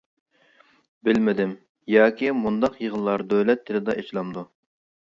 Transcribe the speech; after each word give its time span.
بىلمىدىم، 1.09 1.53
ياكى 1.97 2.35
مۇنداق 2.41 2.83
يىغىنلار 2.87 3.29
دۆلەت 3.37 3.67
تىلىدا 3.71 3.99
ئېچىلامدۇ؟! 4.03 4.51